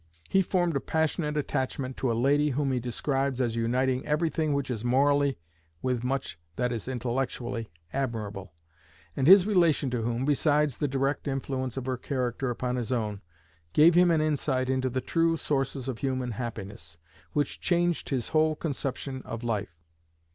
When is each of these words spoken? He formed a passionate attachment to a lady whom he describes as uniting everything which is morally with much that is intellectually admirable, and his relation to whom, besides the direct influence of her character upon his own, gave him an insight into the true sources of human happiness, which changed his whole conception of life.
He 0.31 0.41
formed 0.41 0.75
a 0.75 0.79
passionate 0.79 1.37
attachment 1.37 1.95
to 1.97 2.11
a 2.11 2.17
lady 2.17 2.49
whom 2.49 2.71
he 2.71 2.79
describes 2.79 3.39
as 3.39 3.55
uniting 3.55 4.03
everything 4.03 4.51
which 4.51 4.71
is 4.71 4.83
morally 4.83 5.37
with 5.83 6.03
much 6.03 6.39
that 6.55 6.71
is 6.71 6.87
intellectually 6.87 7.69
admirable, 7.93 8.51
and 9.15 9.27
his 9.27 9.45
relation 9.45 9.91
to 9.91 10.01
whom, 10.01 10.25
besides 10.25 10.77
the 10.79 10.87
direct 10.87 11.27
influence 11.27 11.77
of 11.77 11.85
her 11.85 11.97
character 11.97 12.49
upon 12.49 12.77
his 12.77 12.91
own, 12.91 13.21
gave 13.73 13.93
him 13.93 14.09
an 14.09 14.21
insight 14.21 14.71
into 14.71 14.89
the 14.89 15.01
true 15.01 15.37
sources 15.37 15.87
of 15.87 15.99
human 15.99 16.31
happiness, 16.31 16.97
which 17.33 17.61
changed 17.61 18.09
his 18.09 18.29
whole 18.29 18.55
conception 18.55 19.21
of 19.23 19.43
life. 19.43 19.83